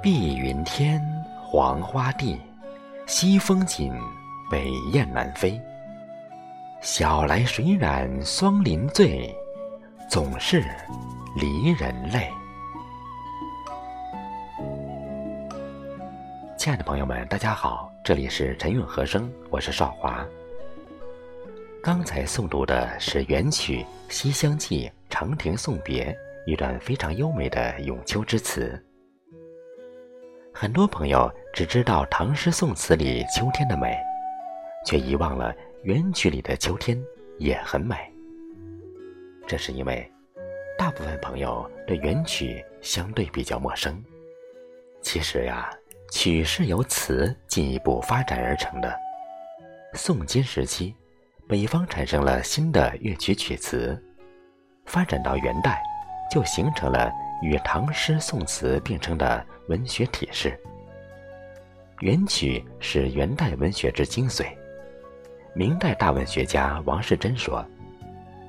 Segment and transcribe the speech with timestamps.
[0.00, 1.02] 碧云天，
[1.42, 2.40] 黄花地，
[3.08, 3.92] 西风紧，
[4.48, 5.60] 北雁南飞。
[6.80, 9.34] 晓来水染霜林醉，
[10.08, 10.62] 总是
[11.34, 12.30] 离人泪。
[16.56, 20.24] 亲爱的朋友们，大家好，这里是陈韵和声，我是少华。
[21.82, 26.16] 刚才诵读的是元曲《西厢记·长亭送别》
[26.50, 28.80] 一段非常优美的咏秋之词。
[30.60, 33.96] 很多朋友只知道唐诗宋词里秋天的美，
[34.84, 35.54] 却遗忘了。
[35.84, 37.00] 元曲里的秋天
[37.38, 37.94] 也很美，
[39.46, 40.10] 这是因为
[40.76, 44.02] 大部分朋友对元曲相对比较陌生。
[45.00, 45.70] 其实呀，
[46.10, 48.92] 曲是由词进一步发展而成的。
[49.94, 50.92] 宋金时期，
[51.46, 53.96] 北方产生了新的乐曲曲词，
[54.86, 55.80] 发展到元代，
[56.28, 60.58] 就形成了与唐诗宋词并称的文学体式。
[62.00, 64.46] 元曲是元代文学之精髓。
[65.54, 67.64] 明代大文学家王士祯说：“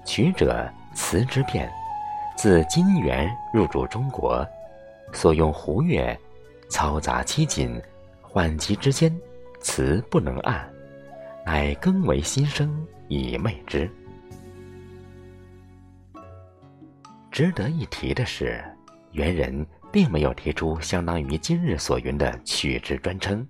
[0.05, 1.71] 曲者，词之变。
[2.37, 4.47] 自金元入主中国，
[5.11, 6.17] 所用胡乐，
[6.69, 7.81] 嘈杂凄紧，
[8.21, 9.13] 缓急之间，
[9.59, 10.71] 词不能按，
[11.45, 13.89] 乃更为新声以媚之。”
[17.31, 18.63] 值得一提的是，
[19.11, 23.45] 元人并没有提出相当于今日所云的曲之专称。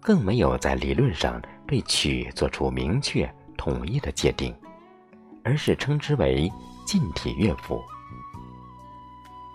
[0.00, 4.54] 更没有在理论上对曲做出明确统一的界定，
[5.42, 6.50] 而是称之为
[6.86, 7.82] 近体乐府。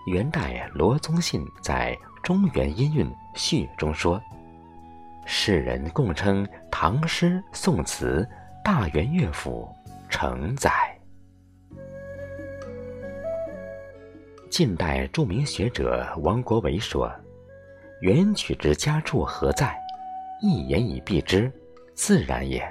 [0.06, 4.20] 元代罗宗信在《中原音韵序》中说
[5.24, 8.28] ：“世人共称唐诗宋词
[8.62, 9.66] 大元乐府，
[10.10, 10.70] 承载。”
[14.54, 17.12] 近代著名学者王国维说
[18.02, 19.76] ：“元曲之佳处何在？”
[20.40, 21.50] 一言以蔽之，
[21.92, 22.64] 自然也。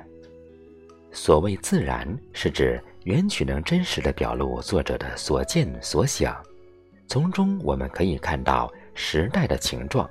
[1.11, 6.41] 所谓自然，是指元曲能真实的表露作者的所见所想，
[7.05, 10.09] 从中我们可以看到时代的情状，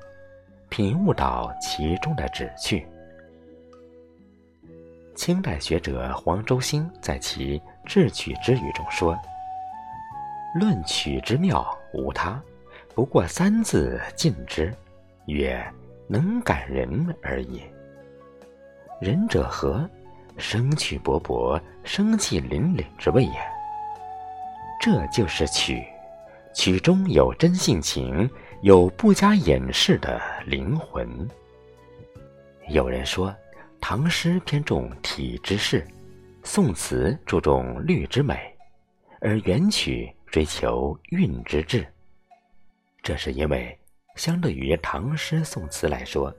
[0.68, 2.86] 品悟到其中的旨趣。
[5.14, 9.16] 清代学者黄周星在其《智曲之语》中说
[10.54, 12.42] ：“论曲之妙，无他，
[12.94, 14.74] 不过三字尽之，
[15.26, 15.64] 曰。”
[16.08, 17.62] 能感人而已。
[19.00, 19.88] 仁者何？
[20.36, 23.32] 生趣勃勃、生气凛凛之谓也。
[24.78, 25.82] 这就是曲，
[26.52, 28.28] 曲中有真性情，
[28.60, 31.08] 有不加掩饰的灵魂。
[32.68, 33.34] 有人说，
[33.80, 35.86] 唐诗偏重体之势，
[36.42, 38.54] 宋词注重律之美，
[39.18, 41.86] 而元曲追求韵之至。
[43.04, 43.78] 这是因为。
[44.16, 46.30] 相对于唐诗宋词来说，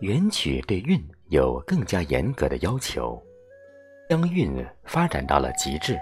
[0.00, 3.18] 元曲对韵有更加严格的要求，
[4.10, 5.98] 将韵发展到了极致，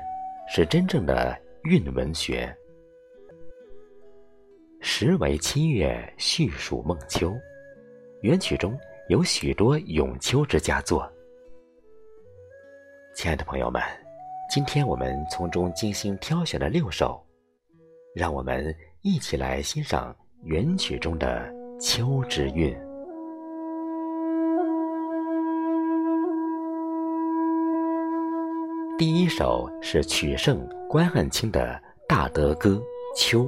[0.53, 2.53] 是真正的韵文学。
[4.81, 7.32] 时为七月，序属孟秋，
[8.22, 8.76] 元曲中
[9.09, 11.09] 有许多咏秋之佳作。
[13.15, 13.81] 亲爱的朋友们，
[14.50, 17.21] 今天我们从中精心挑选了六首，
[18.15, 20.15] 让我们一起来欣赏。
[20.44, 21.50] 元曲中的
[21.81, 22.77] 秋之韵。
[28.99, 32.71] 第一首是曲圣关汉卿的《大德歌·
[33.16, 33.44] 秋》，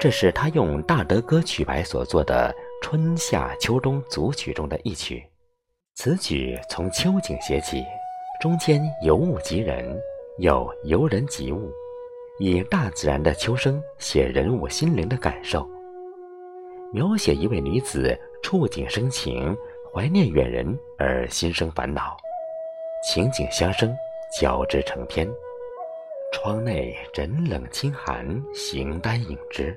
[0.00, 5.24] 这是他用大德歌曲牌所作的春夏秋冬组曲中的一曲。
[5.94, 7.84] 此曲从秋景写起，
[8.40, 9.98] 中间由物及人，
[10.38, 11.72] 又由人及物。
[12.38, 15.64] 以大自然的秋声写人物心灵的感受，
[16.92, 19.56] 描写一位女子触景生情，
[19.92, 22.16] 怀念远人而心生烦恼，
[23.08, 23.94] 情景相生，
[24.38, 25.28] 交织成篇。
[26.32, 29.74] 窗内人冷清寒，形单影只，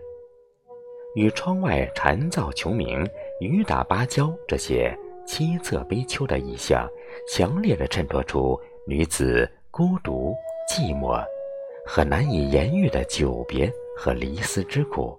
[1.13, 3.07] 与窗外蝉噪穷鸣、
[3.39, 6.88] 雨打芭蕉这些凄恻悲秋的意象，
[7.29, 10.33] 强烈的衬托出女子孤独
[10.69, 11.21] 寂寞。
[11.89, 15.18] 和难以言喻的久别和离思之苦，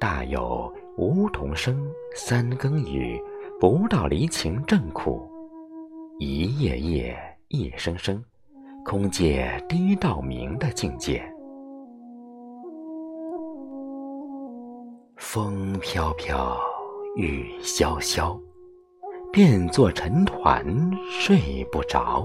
[0.00, 3.22] 大有梧桐生，三更雨，
[3.60, 5.20] 不到离情正苦；
[6.18, 7.16] 一夜夜，
[7.46, 8.20] 一声声，
[8.84, 11.22] 空借低到明的境界。
[15.16, 16.58] 风飘飘，
[17.14, 18.36] 雨潇潇，
[19.34, 20.64] 变作尘团，
[21.10, 22.24] 睡不着。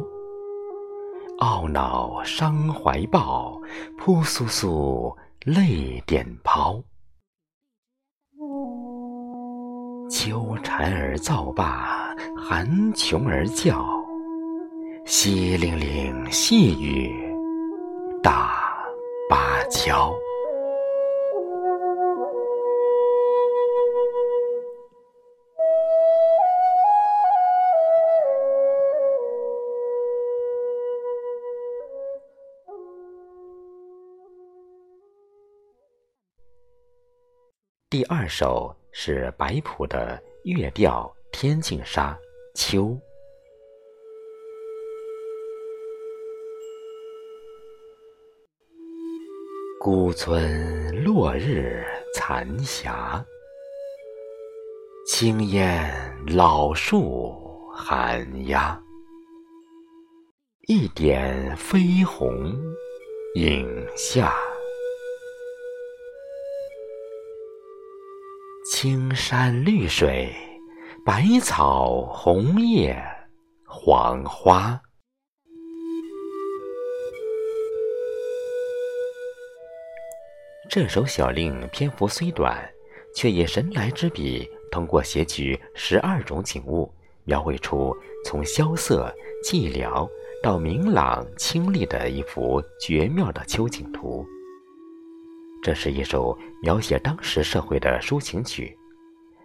[1.40, 3.60] 懊恼伤怀抱，
[3.98, 6.80] 扑簌簌泪点抛。
[10.08, 13.84] 秋蝉儿噪罢，寒琼儿叫，
[15.04, 17.12] 淅沥沥细雨
[18.22, 18.54] 打
[19.28, 20.14] 芭蕉。
[38.12, 42.20] 二首是白朴的月调《天净沙·
[42.60, 42.86] 秋》。
[49.80, 51.86] 孤村落日
[52.16, 53.24] 残霞，
[55.06, 55.94] 青烟
[56.26, 57.32] 老树
[57.72, 58.82] 寒鸦。
[60.68, 62.60] 一点飞红
[63.36, 64.49] 影下。
[68.82, 70.34] 青山绿水，
[71.06, 72.98] 百草红叶
[73.66, 74.82] 黄花。
[80.70, 82.58] 这首小令篇幅虽短，
[83.14, 86.90] 却以神来之笔，通过写取十二种景物，
[87.26, 87.94] 描绘出
[88.24, 90.10] 从萧瑟寂寥
[90.42, 94.26] 到明朗清丽的一幅绝妙的秋景图。
[95.62, 98.78] 这是一首描写当时社会的抒情曲，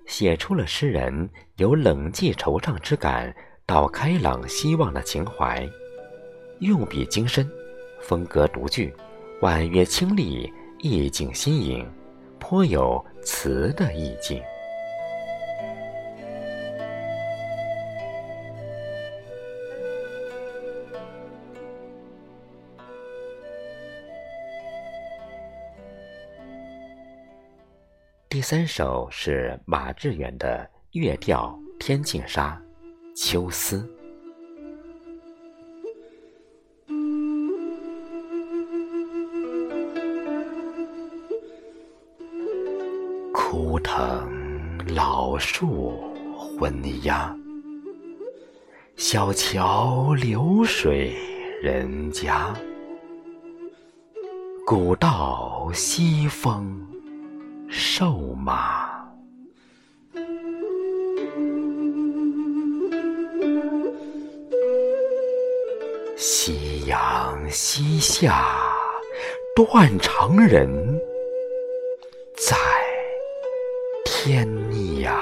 [0.06, 3.34] 写出了诗人由冷寂惆怅之感
[3.66, 5.68] 到开朗希望的情怀，
[6.60, 7.48] 用笔精深，
[8.00, 8.94] 风格独具，
[9.40, 11.84] 婉约清丽，意境新颖，
[12.38, 14.40] 颇有词的意境。
[28.34, 32.60] 第三首是马致远的月调《天净沙·
[33.16, 33.78] 秋思》。
[43.32, 44.28] 枯藤
[44.92, 45.92] 老树
[46.36, 47.32] 昏鸦，
[48.96, 51.14] 小桥流水
[51.62, 52.52] 人家，
[54.66, 56.93] 古道西风。
[57.76, 58.88] 瘦马，
[66.16, 68.46] 夕阳西下，
[69.56, 70.70] 断肠人
[72.36, 72.56] 在
[74.04, 74.46] 天
[75.02, 75.12] 涯。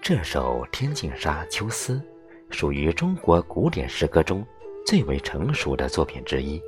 [0.00, 1.92] 这首《天净沙·秋思》。
[2.50, 4.44] 属于中国古典诗歌中
[4.86, 6.60] 最为成熟的作品之一。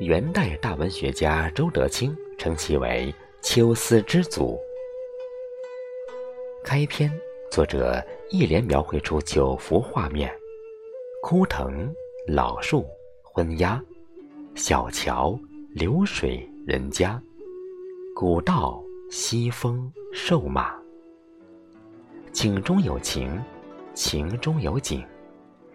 [0.00, 3.12] 元代大文学家周德清称其为
[3.46, 4.56] 《秋思之祖》。
[6.64, 7.10] 开篇，
[7.50, 10.32] 作者一连描绘出九幅画面：
[11.22, 11.92] 枯藤、
[12.26, 12.86] 老树、
[13.22, 13.82] 昏鸦、
[14.54, 15.38] 小桥、
[15.74, 17.20] 流水、人家、
[18.14, 20.74] 古道、西风、瘦马。
[22.32, 23.40] 景中有情。
[23.98, 25.04] 情中有景，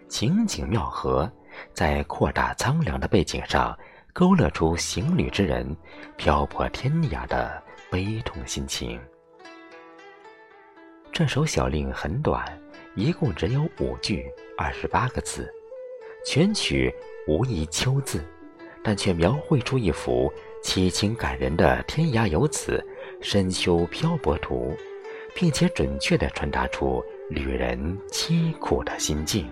[0.08, 1.30] 情景妙合，
[1.74, 3.78] 在扩大苍凉的背景上，
[4.14, 5.76] 勾勒出行旅之人
[6.16, 8.98] 漂泊天涯的悲痛心情。
[11.12, 12.42] 这首小令很短，
[12.94, 14.24] 一共只有五句，
[14.56, 15.52] 二十八个字，
[16.24, 16.90] 全曲
[17.28, 18.24] 无一秋字，
[18.82, 22.82] 但却描绘出一幅凄清感人的天涯游子
[23.20, 24.74] 深秋漂泊图，
[25.34, 27.04] 并且准确地传达出。
[27.30, 29.48] 旅人凄苦的心境。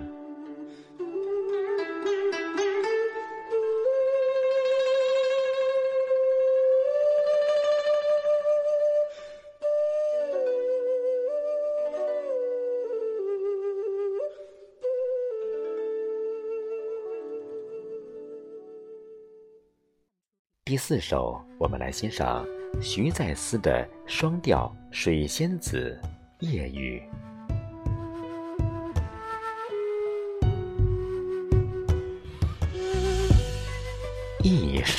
[20.65, 22.47] 第四首，我们来欣赏
[22.83, 25.99] 徐再思的双调《水仙子·
[26.47, 27.03] 夜雨》。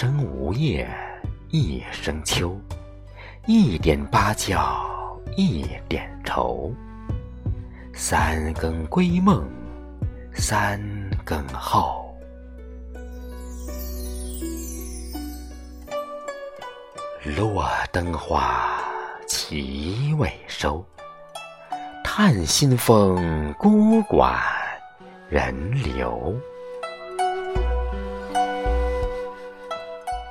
[0.04, 0.86] 生无叶，
[1.50, 2.60] 一声秋，
[3.48, 4.86] 一点芭蕉，
[5.38, 6.74] 一点愁。
[7.94, 9.50] 三更归梦，
[10.34, 10.78] 三
[11.24, 12.14] 更后。
[17.38, 18.84] 落灯花，
[19.26, 20.86] 其未收。
[22.04, 24.38] 叹新风，孤管
[25.30, 26.36] 人流。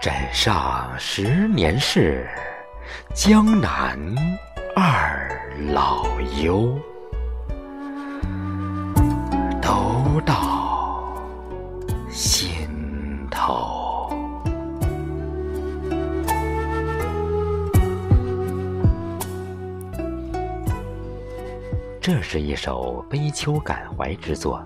[0.03, 2.29] 枕上十年事，
[3.15, 3.97] 江南
[4.75, 5.41] 二
[5.73, 6.05] 老
[6.43, 6.77] 忧。
[9.61, 11.17] 都到
[12.11, 12.49] 心
[13.31, 14.11] 头。
[22.01, 24.61] 这是一首悲秋感怀之作，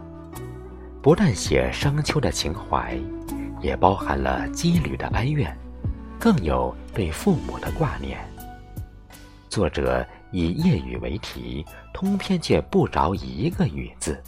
[1.02, 2.98] 不但写商丘的情怀。
[3.60, 5.56] 也包含了羁旅的哀怨，
[6.18, 8.18] 更有对父母的挂念。
[9.48, 14.22] 作者以夜雨为题，通篇却不着一个雨字，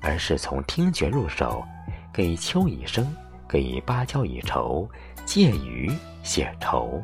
[0.00, 1.64] 而是从听觉入手，
[2.12, 3.12] 给秋以声，
[3.48, 4.88] 给芭蕉以愁，
[5.24, 5.90] 借雨
[6.22, 7.02] 写愁。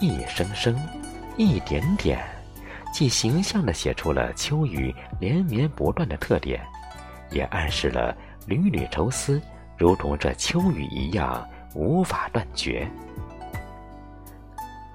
[0.00, 0.74] 一声声，
[1.36, 2.18] 一点点，
[2.92, 6.62] 既形象地写出了秋雨连绵不断的特点，
[7.30, 9.40] 也暗示了缕缕愁思。
[9.78, 12.88] 如同这秋雨一样无法断绝。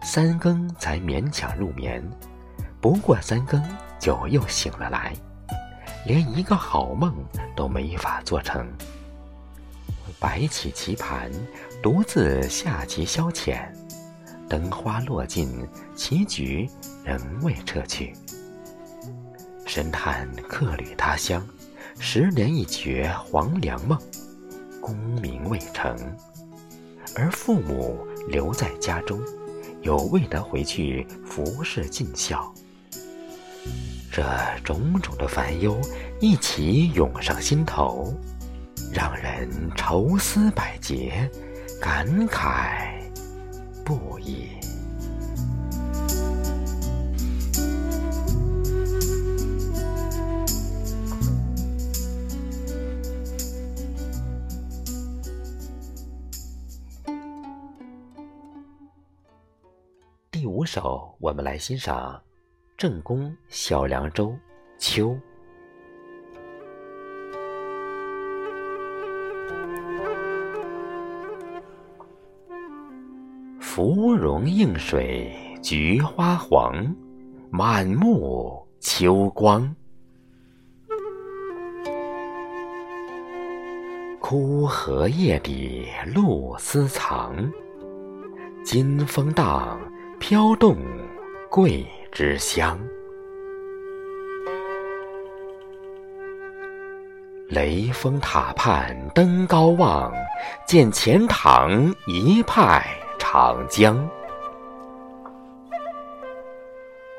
[0.04, 2.04] 三更才勉强入眠，
[2.80, 3.64] 不过三更
[4.00, 5.14] 就又醒了来，
[6.06, 7.14] 连一个好梦
[7.56, 8.68] 都没法做成。
[10.20, 11.32] 摆起棋盘，
[11.82, 13.68] 独自下棋消遣，
[14.50, 16.68] 灯花落尽，棋局
[17.04, 18.14] 仍未撤去。
[19.66, 21.48] 神探客旅他乡，
[22.00, 23.98] 十年一觉黄粱梦。
[24.82, 25.96] 功名未成，
[27.16, 29.20] 而父母留在家中，
[29.82, 32.52] 又未得回去服侍尽孝。
[34.12, 34.24] 这
[34.64, 35.80] 种种的烦忧
[36.20, 38.14] 一起涌上心头，
[38.92, 41.30] 让人愁思百结，
[41.80, 43.00] 感慨
[43.86, 44.50] 不已。
[60.74, 62.18] 首，我们来欣赏
[62.78, 64.30] 正宫《小凉州·
[64.78, 65.10] 秋》。
[73.60, 76.96] 芙蓉映水菊花黄，
[77.50, 79.76] 满目秋光。
[84.22, 85.86] 枯荷叶底
[86.16, 87.36] 露丝藏，
[88.64, 89.78] 金风荡。
[90.32, 90.78] 飘动
[91.50, 92.80] 桂枝香，
[97.50, 100.10] 雷峰塔畔登高望，
[100.66, 102.88] 见钱塘一派
[103.20, 104.10] 长江。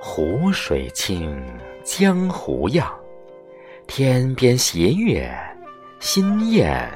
[0.01, 1.39] 湖水清，
[1.85, 2.91] 江湖漾，
[3.87, 5.31] 天边斜月，
[6.01, 6.91] 新雁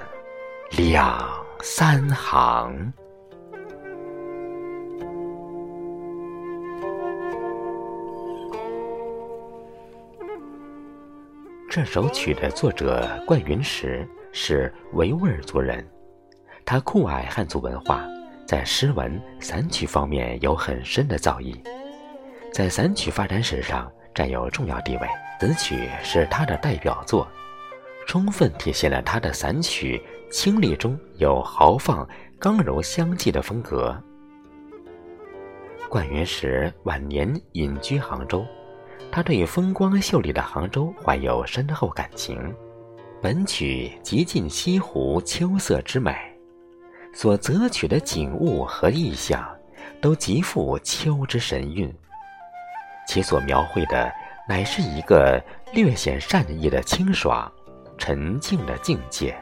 [0.70, 1.28] 两
[1.61, 2.90] 三行。
[11.68, 15.87] 这首曲的作者冠云石是维吾尔族人，
[16.64, 18.04] 他酷爱汉族文化，
[18.46, 21.54] 在诗文、散曲方面有很深的造诣，
[22.52, 25.08] 在散曲发展史上占有重要地位。
[25.38, 27.28] 此曲是他的代表作，
[28.06, 32.08] 充分体现了他的散曲清丽中有豪放、
[32.38, 33.94] 刚柔相济的风格。
[35.90, 38.46] 冠云石晚年隐居杭州。
[39.10, 42.54] 他对风光秀丽的杭州怀有深厚感情，
[43.22, 46.14] 本曲极尽西湖秋色之美，
[47.14, 49.48] 所择取的景物和意象，
[50.00, 51.92] 都极富秋之神韵。
[53.08, 54.12] 其所描绘的
[54.48, 57.50] 乃是一个略显善意的清爽、
[57.96, 59.34] 沉静的境界，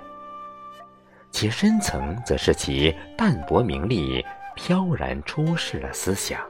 [1.31, 6.41] 其深层则是其淡泊名利、飘然出世的思想。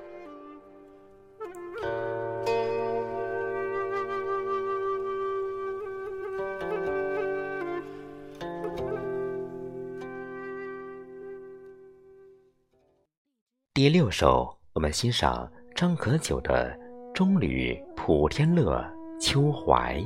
[13.77, 16.71] 第六首，我们欣赏张可久的
[17.13, 18.81] 《中旅普天乐·
[19.21, 19.97] 秋怀》。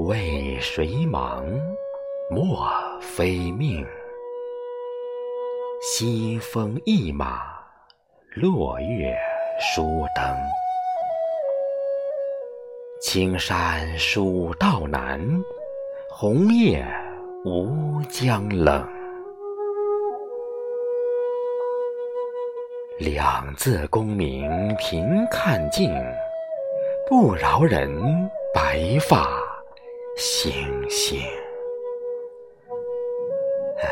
[0.00, 1.42] 为谁忙？
[2.30, 2.68] 莫
[3.00, 3.82] 非命。
[5.80, 7.40] 西风一马，
[8.34, 9.16] 落月
[9.58, 10.36] 疏灯。
[13.00, 15.18] 青山蜀道难。
[16.12, 16.84] 红叶
[17.44, 18.84] 无江冷，
[22.98, 25.88] 两字功名凭看尽，
[27.08, 27.88] 不饶人
[28.52, 29.40] 白发
[30.16, 30.52] 星
[30.90, 31.20] 星。
[33.80, 33.88] 唉，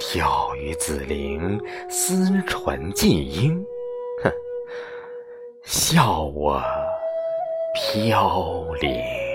[0.00, 1.58] 跳于紫菱，
[1.88, 3.64] 思纯寄音。
[4.24, 4.32] 哼，
[5.62, 6.60] 笑我
[7.72, 9.25] 飘零。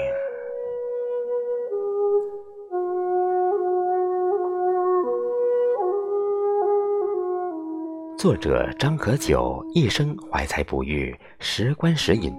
[8.21, 12.31] 作者张可久一生怀才不遇，时观时隐，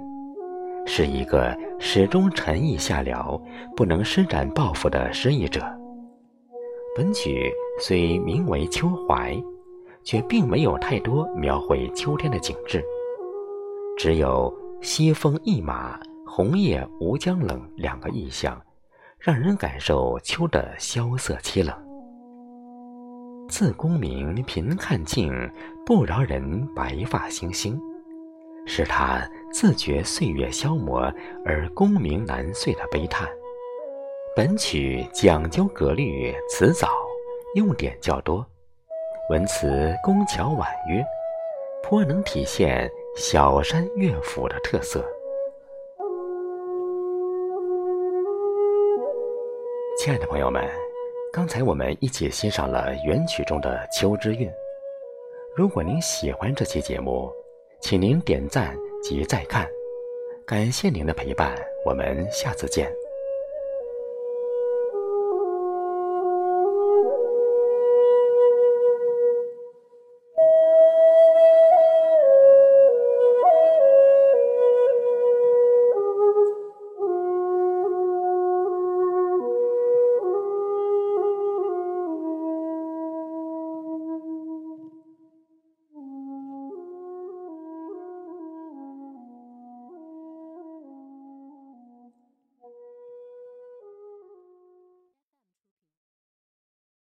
[0.87, 3.37] 是一个始终沉意下僚、
[3.75, 5.61] 不能施展抱负的失意者。
[6.95, 9.35] 本曲虽名为《秋怀》，
[10.05, 12.81] 却并没有太多描绘秋天的景致，
[13.99, 18.57] 只有“西风一马，红叶无江冷”两个意象，
[19.19, 21.92] 让人感受秋的萧瑟凄冷。
[23.49, 25.31] 自功名贫看尽，
[25.85, 27.79] 不饶人白发星星，
[28.67, 29.21] 是他
[29.53, 31.13] 自觉岁月消磨
[31.45, 33.29] 而功名难遂的悲叹。
[34.35, 36.89] 本曲讲究格律，词藻
[37.55, 38.45] 用典较多，
[39.31, 41.05] 文词工巧婉约，
[41.83, 45.05] 颇能体现小山乐府的特色。
[49.99, 50.92] 亲爱的朋友们。
[51.33, 54.47] 刚才我们一起欣赏了原曲中的《秋之韵》。
[55.57, 57.33] 如果您喜欢这期节目，
[57.81, 59.67] 请您点赞及再看。
[60.45, 63.02] 感谢您的陪伴，我们下次见。